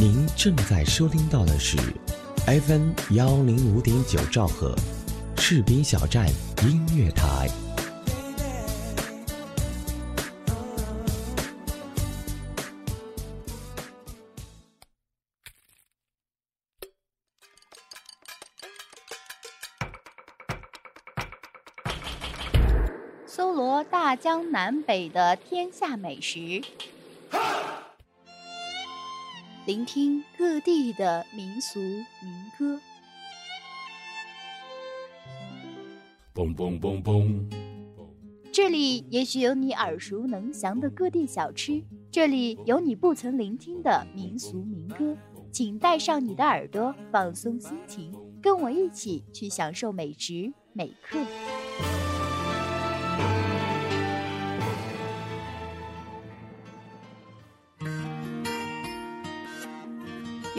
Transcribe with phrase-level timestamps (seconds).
[0.00, 1.76] 您正在收听到的是
[2.46, 4.74] FM 幺零五点九兆赫，
[5.36, 6.26] 赤兵小站
[6.62, 7.50] 音乐台。
[23.26, 26.62] 搜罗大江南北的天下美食，
[29.70, 32.04] 聆听各地的民俗民
[32.58, 32.80] 歌。
[36.34, 37.44] 嘣嘣嘣嘣！
[38.50, 41.80] 这里也许有你耳熟能详的各地小吃，
[42.10, 45.16] 这里有你不曾聆听的民俗民歌。
[45.52, 51.20] 请带上你的耳朵，放松心情，跟我一起去享受美食每刻。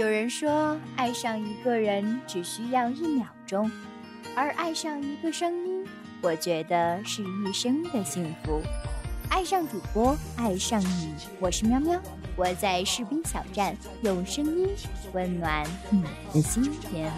[0.01, 3.69] 有人说，爱上一个人只需要一秒钟，
[4.35, 5.85] 而爱上一个声音，
[6.23, 8.59] 我觉得是一生的幸福。
[9.29, 12.01] 爱上主播，爱上你，我是喵喵，
[12.35, 14.69] 我在士兵小站，用声音
[15.13, 17.11] 温暖你的心田。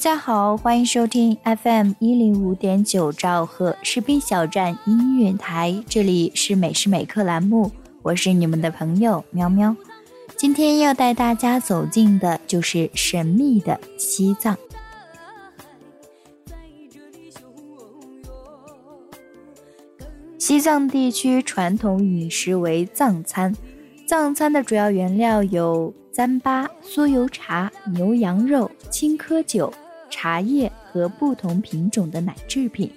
[0.00, 7.70] 大家好，欢迎收听 FM 一零五点九兆赫士兵小站音乐台，这里是每时每刻栏目，
[8.00, 9.76] 我是你们的朋友喵喵。
[10.38, 14.56] 今天要带大家走进的就是神秘的西藏。
[20.38, 23.54] 西藏地区传统饮食为藏餐，
[24.06, 29.70] 藏餐的主要原料有糌粑、酥油茶、牛羊肉、青稞酒。
[30.10, 32.90] 茶叶和不同品种的奶制品。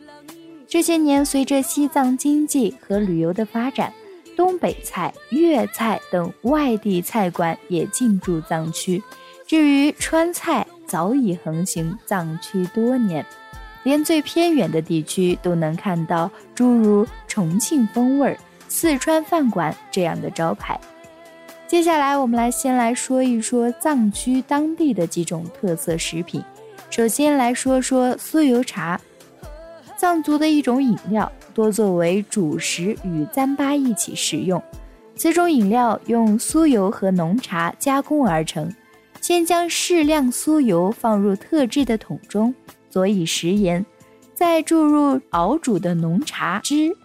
[0.68, 3.94] 这些年，随着西藏经济和旅游的发展，
[4.36, 9.02] 东北菜、粤菜等外地菜馆也进驻藏区。
[9.46, 13.24] 至于川菜，早已横行藏区多年，
[13.84, 18.36] 连最偏远的地区都能看到诸如“重庆风味
[18.68, 20.80] ”“四川饭馆”这样的招牌。
[21.68, 26.44] 接下来，我们来先来说一说藏区当地的几种特色食品。
[26.96, 29.02] 首先来说说酥油茶，
[29.98, 34.62] 藏族的一种饮料，多作为主食与糌粑一起食用。
[35.16, 38.72] 此种饮料用酥油和浓茶加工而成，
[39.22, 42.54] 先将适量酥油放入特制的桶中，
[42.92, 43.84] 佐以食盐，
[44.36, 46.96] 再注入熬煮的浓茶汁，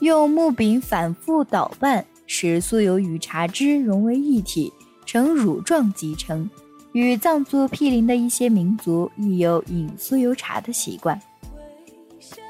[0.00, 4.72] 用木柄反复捣拌，使酥油与茶汁融为一体，
[5.06, 6.50] 呈乳状即成。
[6.92, 11.20] 与藏族毗邻的一些民族亦有饮酥油茶的习惯。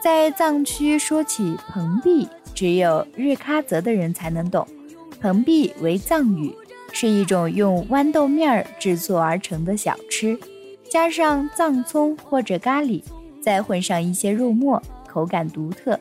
[0.03, 4.67] 在藏区说起蓬壁，只有日喀则的人才能懂。
[5.21, 6.51] 蓬壁为藏语，
[6.93, 10.39] 是一种用豌豆面儿制作而成的小吃，
[10.89, 13.03] 加上藏葱或者咖喱，
[13.43, 16.01] 再混上一些肉末，口感独特。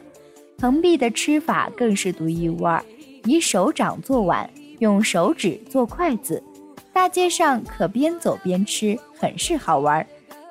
[0.57, 2.81] 蓬壁的吃法更是独一无二，
[3.25, 6.41] 以手掌做碗，用手指做筷子。
[6.99, 10.05] 大街上可边走边吃，很是好玩。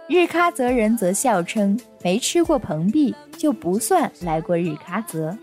[0.06, 5.36] 日喀则人则笑称，没吃过蓬壁就不算来过日喀则。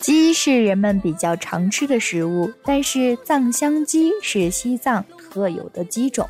[0.00, 6.28] 鸡是人们比较常吃的食物，但是藏香鸡是西藏特有的鸡种。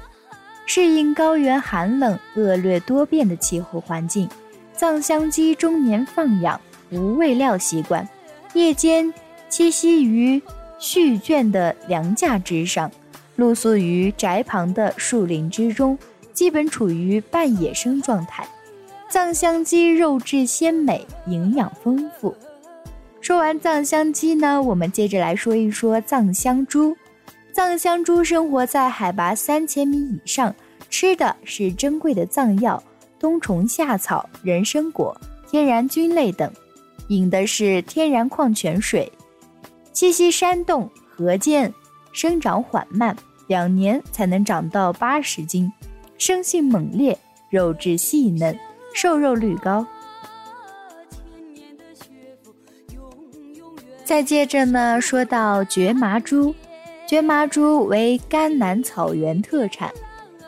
[0.67, 4.29] 适应高原寒冷、恶劣多变的气候环境，
[4.75, 8.07] 藏香鸡终年放养，无喂料习惯，
[8.53, 9.11] 夜间
[9.49, 10.43] 栖息于。
[10.79, 12.91] 絮卷的梁架之上，
[13.37, 15.99] 露宿于宅旁的树林之中，
[16.33, 18.47] 基本处于半野生状态。
[19.09, 22.35] 藏香鸡肉质鲜美，营养丰富。
[23.21, 26.97] 说完藏香鸡呢，我们接着来说一说藏香猪。
[27.53, 30.55] 藏香猪生活在海拔三千米以上，
[30.91, 32.83] 吃的是珍贵的藏药、
[33.19, 35.19] 冬虫夏草、人参果、
[35.51, 36.53] 天然菌类等，
[37.09, 39.11] 饮的是天然矿泉水。
[39.97, 41.73] 栖息山洞、河涧，
[42.13, 43.17] 生长缓慢，
[43.47, 45.73] 两年才能长到八十斤，
[46.19, 48.55] 生性猛烈，肉质细嫩，
[48.93, 49.87] 瘦肉率高。
[54.05, 56.55] 再接着呢，说到蕨麻猪，
[57.09, 59.91] 蕨麻猪为甘南草原特产，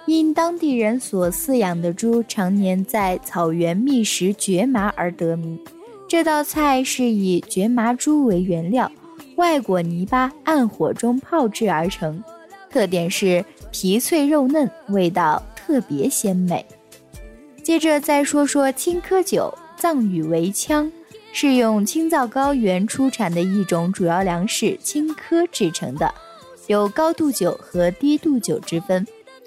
[0.04, 5.58] 因当地人所饲养的猪常年在草原觅食蕨麻而得名。
[6.06, 8.92] 这道菜是以蕨麻猪为原料，
[9.38, 12.22] 外裹泥巴，按火中泡制而成。
[12.68, 16.66] 特点是皮脆肉嫩，味道特别鲜美。
[17.62, 20.90] 接着再说说青稞酒，藏语为羌，
[21.32, 26.12] 是用青藏高原出产的一种主要粮食青稞制成的。
[26.66, 29.06] 有高度酒和低度酒之分，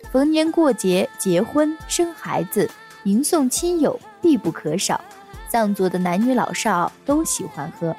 [0.09, 2.69] 逢年过节、结婚、生孩子、
[3.03, 5.01] 迎送亲友必不可少，
[5.49, 7.93] 藏族的男女老少都喜欢喝。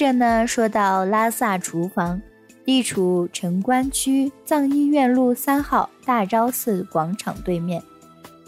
[0.00, 2.22] 着呢，说到拉萨厨房，
[2.64, 7.82] 地处城关区藏医院路三号大昭寺广场对面。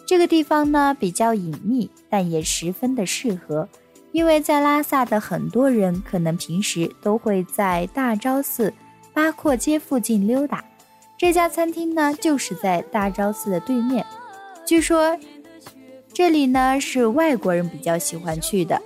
[0.06, 3.68] 这个地方呢比较隐秘，但也十分的适合，
[4.12, 8.72] 因为在拉萨的很多人可能平时都会在大昭寺
[9.12, 10.64] 八廓街附近溜达。
[11.18, 14.06] 这家餐厅呢就是在大昭寺的对面，
[14.64, 15.18] 据说
[16.14, 18.80] 这里呢是外国人比较喜欢去的。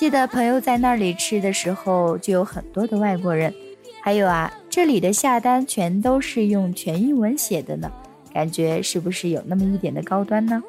[0.00, 3.52] 记得朋友在那里吃的时候，就有很多的外国人。
[4.00, 7.92] 还有啊，这里的下单全都是用全英文写的呢，
[8.32, 10.62] 感觉是不是有那么一点的高端呢？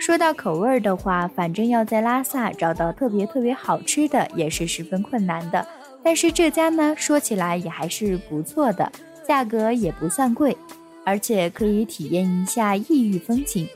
[0.00, 5.64] 说到口味的话，反正要在拉萨找到特别特别好吃的也是十分困难的。
[6.02, 8.90] 但是这家呢，说起来也还是不错的，
[9.24, 10.56] 价格也不算贵，
[11.04, 13.68] 而且可以体验一下异域风情。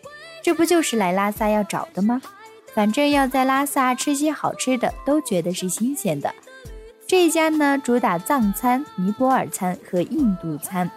[0.44, 2.20] 这不就是来拉萨要找的吗？
[2.74, 6.30] 反正要在拉萨吃些好吃的，都觉得是新鲜的。
[7.06, 10.90] 这一家呢，主打藏餐、尼泊尔餐和印度餐。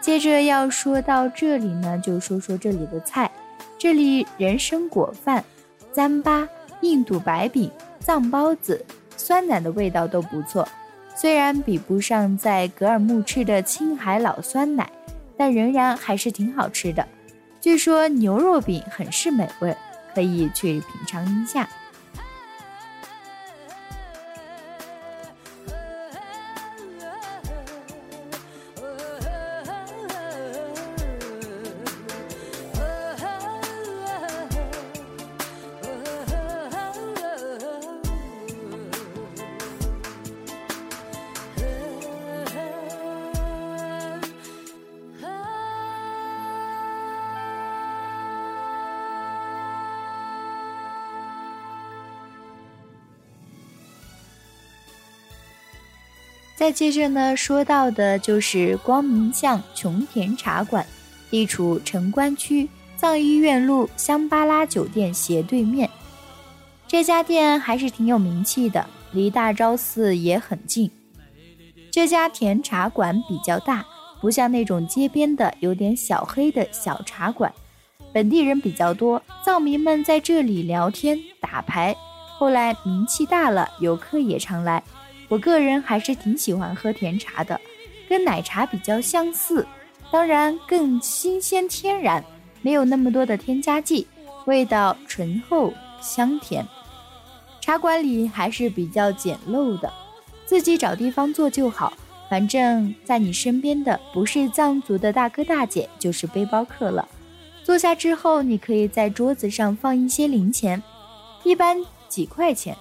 [0.00, 3.28] 接着要说到这里呢，就说说这里的菜。
[3.76, 5.44] 这里人参果饭、
[5.92, 6.46] 糌粑、
[6.82, 8.84] 印度白饼、藏包子、
[9.16, 10.68] 酸奶的味道都不错，
[11.16, 14.88] 虽然比不上在格尔木吃的青海老酸奶。
[15.40, 17.08] 但仍然还是挺好吃的，
[17.62, 19.74] 据说牛肉饼很是美味，
[20.14, 21.66] 可以去品尝一下。
[56.60, 60.86] 再接着呢，说到的就是光明巷琼田茶馆，
[61.30, 62.68] 地处城关区
[62.98, 65.88] 藏医院路香巴拉酒店斜对面。
[66.86, 70.90] 这家店还是挺有名气的，离大昭寺也很近。
[71.90, 73.82] 这家甜茶馆比较大，
[74.20, 77.50] 不像那种街边的有点小黑的小茶馆。
[78.12, 81.96] 本地人比较多，藏民们在这里聊天打牌。
[82.36, 84.82] 后来名气大了，游客也常来。
[85.30, 87.58] 我个人还是挺喜欢喝甜茶的，
[88.08, 89.64] 跟奶茶比较相似，
[90.10, 92.22] 当然更新鲜天然，
[92.62, 94.04] 没有那么多的添加剂，
[94.46, 95.72] 味道醇厚
[96.02, 96.66] 香甜。
[97.60, 99.92] 茶馆里还是比较简陋的，
[100.46, 101.92] 自己找地方坐就好。
[102.28, 107.08] 反正在你身边的不是藏族的大哥大姐，就是背包客了。
[107.62, 110.82] 坐下之后，你可以在桌子上放一些零钱，
[111.44, 111.76] 一般
[112.08, 112.76] 几块钱。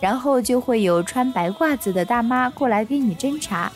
[0.00, 3.70] 然后就会有穿白褂子的大妈过来给你斟茶，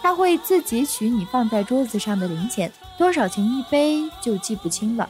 [0.00, 5.08] 他会自己取你放在桌子上的零钱，多少钱一杯就记不清了，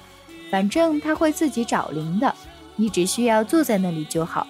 [0.51, 2.35] 反正他会自己找零的，
[2.77, 4.47] 你只需要坐在那里就好。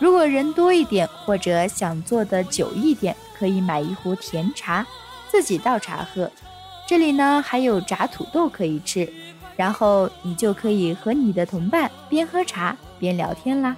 [0.00, 4.86] 如果人多一点或者想坐的久一点，可以买一壶甜茶，
[5.28, 6.30] 自己倒茶喝。
[6.86, 9.08] 这里呢还有炸土豆可以吃，
[9.56, 13.76] 然后你就可以和你的同伴边喝茶边聊天啦。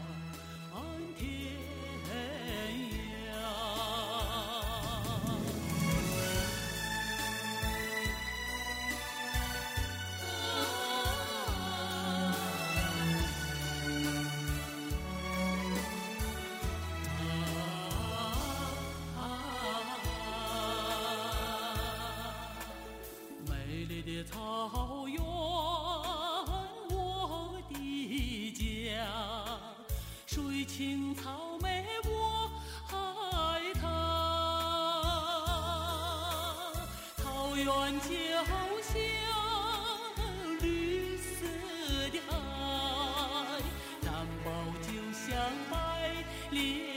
[37.70, 38.08] 草原就
[38.82, 38.98] 像
[40.60, 41.46] 绿色
[42.10, 42.32] 的海，
[44.02, 44.04] 毡
[44.44, 44.48] 包
[44.82, 45.30] 就像
[45.70, 45.72] 白
[46.50, 46.89] 莲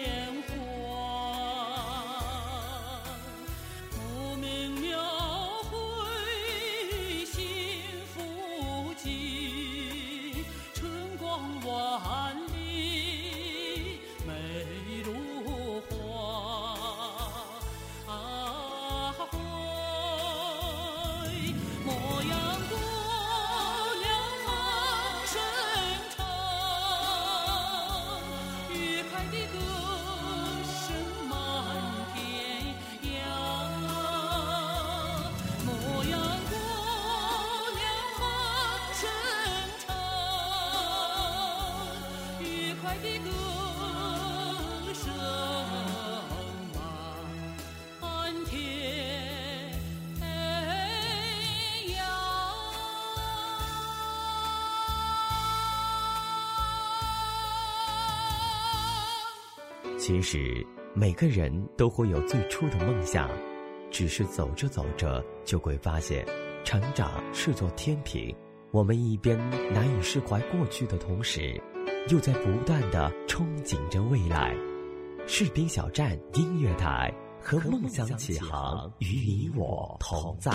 [42.84, 43.32] 快的歌
[44.94, 45.08] 声
[48.02, 49.72] 满天
[51.96, 51.98] 扬。
[59.98, 63.30] 其实每个人都会有最初的梦想，
[63.90, 66.28] 只是走着走着就会发现，
[66.66, 68.36] 成长是座天平。
[68.72, 69.40] 我们一边
[69.72, 71.62] 难以释怀过去的同时，
[72.10, 74.54] 又在不断的憧憬着未来。
[75.26, 80.52] 士兵小站音乐台和梦想起航，与你我同在。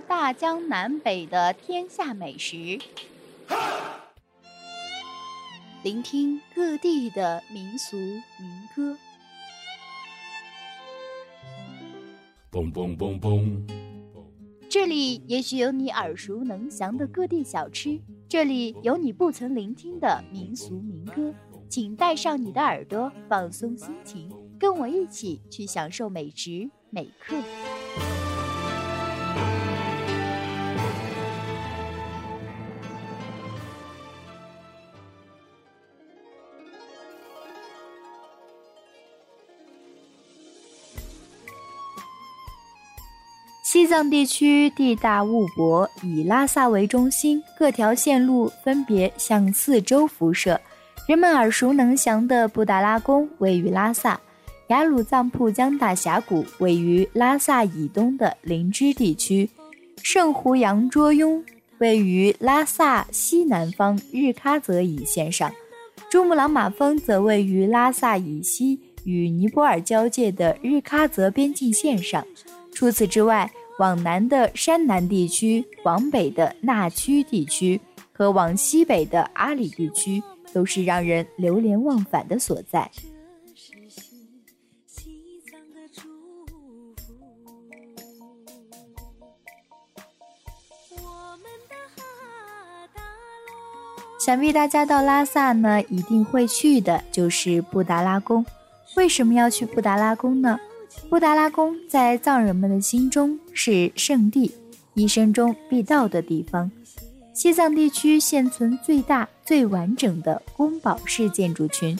[0.00, 2.78] 大江南北的天下美食，
[5.82, 8.22] 聆听各地的民俗民
[8.74, 8.96] 歌。
[12.50, 13.62] 嘣嘣嘣嘣，
[14.68, 21.34] 这里也许有你耳熟能详的各地小吃，这里有你不曾聆听的民俗民歌。
[21.68, 24.28] 请带上你的耳朵，放松心情，
[24.58, 27.36] 跟我一起去享受美食美课。
[43.90, 50.60] 藏地区地大物博，以拉萨为中心，各条线路分别向四周辐射。
[51.08, 54.20] 人们耳熟能详的布达拉宫位于拉萨，
[54.68, 59.50] 雅鲁藏布江大峡谷位于拉萨以东的林芝地区，
[60.04, 61.44] 圣胡杨卓雍
[61.78, 65.52] 位于拉萨西南方日喀则以线上，
[66.08, 72.24] 珠穆朗玛峰则位于拉萨以西与尼泊尔交界的日喀则边境线上。
[72.72, 73.50] 除此之外，
[73.80, 77.80] 往南的山南地区、往北的纳曲地区
[78.12, 80.22] 和往西北的阿里地区，
[80.52, 82.90] 都是让人流连忘返的所在。
[94.18, 98.44] 想必大家到拉萨呢，一定会去的，就是布达拉宫。
[98.96, 100.60] 为什么要去布达拉宫呢？
[101.10, 104.54] 布达拉宫在藏人们的心中是圣地，
[104.94, 106.70] 一生中必到的地方。
[107.34, 111.98] 西藏地区现存最大、最完整的宫堡式建筑群，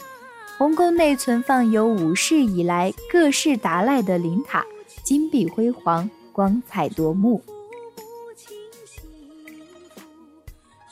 [0.57, 4.64] 红宫内存放有五世以来各式达赖的灵塔，
[5.02, 7.43] 金碧辉煌，光彩夺目。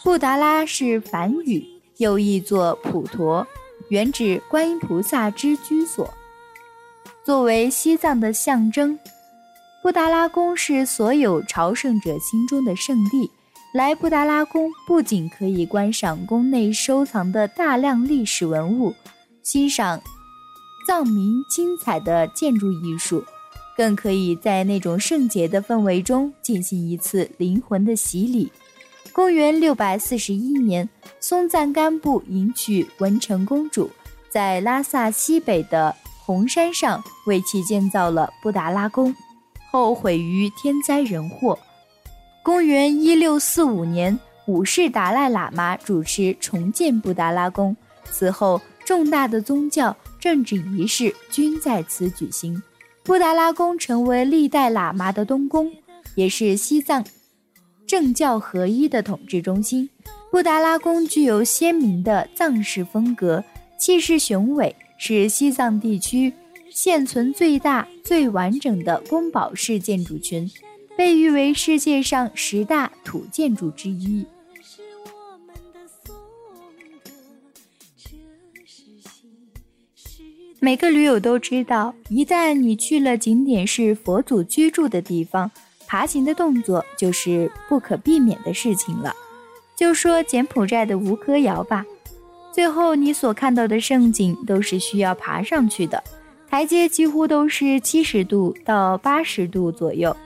[0.02, 1.64] 布达拉是梵语，
[1.98, 3.46] 又译作普陀，
[3.90, 6.12] 原指观音菩萨之居所。
[7.28, 8.98] 作为西藏的象征，
[9.82, 13.30] 布达拉宫是所有朝圣者心中的圣地。
[13.74, 18.94] 来布达拉宫不仅可以观赏宫内收藏的大量历史文物，
[19.42, 20.00] 欣赏
[20.86, 23.22] 藏民精彩的建筑艺术，
[23.76, 28.50] 更可以在那种圣洁的氛围中进行一次灵魂的洗礼。
[29.12, 30.88] 公元六百四十一年，
[31.20, 33.90] 松赞干布迎娶文成公主，
[34.30, 35.94] 在拉萨西北的
[36.28, 39.16] 红山上为其建造了布达拉宫，
[39.70, 41.58] 后毁于天灾人祸。
[42.42, 47.74] 公元一六四五年，五世达赖喇嘛主持重建布达拉宫，
[48.10, 52.62] 此后重大的宗教、政治仪式均在此举行。
[53.04, 55.72] 布达拉宫成为历代喇嘛的东宫，
[56.14, 57.02] 也是西藏
[57.86, 59.88] 政教合一的统治中心。
[60.30, 63.42] 布达拉宫具有鲜明的藏式风格，
[63.78, 66.32] 气势雄伟，是西藏地区
[66.70, 70.50] 现存最大、最完整的宫堡式建筑群，
[70.96, 74.26] 被誉为世界上十大土建筑之一。
[80.60, 85.48] 每个驴友都知道，一旦你去了景点是佛祖居住的地方，
[85.86, 89.14] 爬行的动作就是不可避免的事情了。
[89.76, 91.86] 就说柬埔寨的吴哥窑吧，
[92.58, 96.02] 最后你所看到的盛景都是需要爬上去的，
[96.50, 100.16] 台阶几乎都是七十度到八十度左右。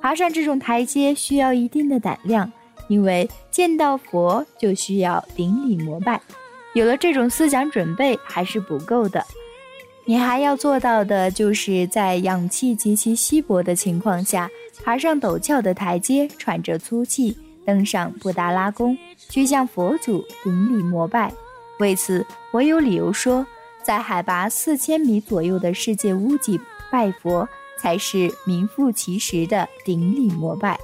[0.00, 2.52] 爬上这种台阶需要一定的胆量，
[2.86, 6.20] 因为见到佛就需要顶礼膜拜，
[6.72, 9.26] 有了这种思想准备还是不够的。
[10.04, 14.48] 你还要做到的，就是在氧气极其稀薄的情况下，
[14.84, 17.36] 爬上陡峭的台阶，喘着粗气，
[17.66, 18.96] 登上布达拉宫，
[19.28, 21.32] 去向佛祖顶礼膜拜。
[21.78, 23.46] 为此，我有理由说，
[23.82, 26.60] 在海拔四千米左右的世界屋脊
[26.90, 27.48] 拜佛，
[27.78, 30.78] 才是名副其实的顶礼膜拜。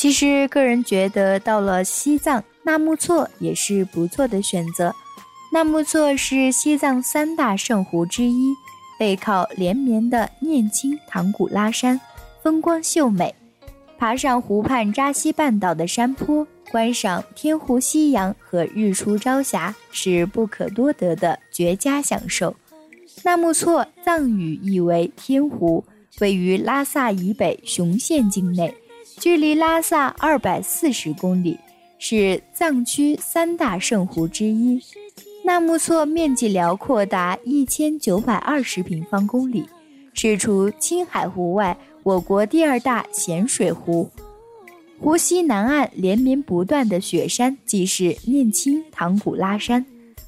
[0.00, 4.94] 其实，个人觉得到了西藏，纳木错也是不错的选择。
[5.52, 8.54] 纳木错是西藏三大圣湖之一，
[8.98, 12.00] 背靠连绵的念青唐古拉山，
[12.42, 13.34] 风光秀美。
[13.98, 22.56] 爬上湖畔扎西半岛的山坡，观赏天湖夕阳和日出朝霞，是不可多得的绝佳享受。
[23.22, 25.84] 纳木错藏语意为天湖，
[26.20, 28.74] 位于拉萨以北雄县境内。
[29.20, 31.58] 距离拉萨二百四十公里，
[31.98, 34.82] 是藏区三大圣湖之一。
[35.44, 39.68] 纳木错面积辽阔达一千九百二十平方公里，
[40.14, 44.10] 是除青海湖外我国第二大咸水湖。
[44.98, 49.84] 湖西南岸连绵不断的雪山即是念青唐古拉山。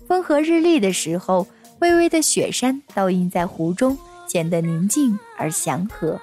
[0.07, 1.47] 风和日丽的时候，
[1.79, 3.97] 微微的雪山倒映在湖中，
[4.29, 6.21] 显得宁静而祥和。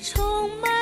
[0.00, 0.77] 充满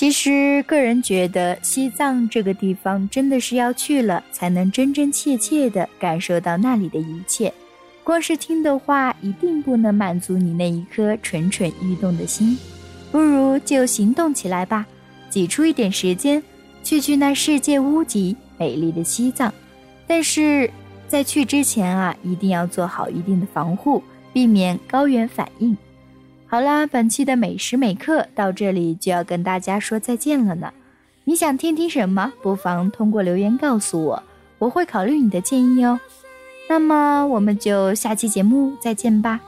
[0.00, 7.52] 其实，个人觉得西藏这个地方真的是要去了，才能真真切切地感受到那里的一切。
[8.02, 12.56] 光是听的话，一定不能满足你那一颗蠢蠢欲动的心。
[13.12, 14.86] 不如就行动起来吧，
[15.28, 16.42] 挤出一点时间，
[16.82, 19.52] 去去那世界屋脊美丽的西藏。
[20.06, 20.70] 但是
[21.08, 25.76] 在去之前啊，一定要做好一定的防护，避免高原反应。
[26.50, 30.72] 好啦，本期的每时每刻到这里就要跟大家说再见了呢。
[31.22, 32.32] 你想听听什么？
[32.42, 34.20] 不妨通过留言告诉我，
[34.58, 36.00] 我会考虑你的建议哦。
[36.68, 39.38] 那么我们就下期节目再见吧。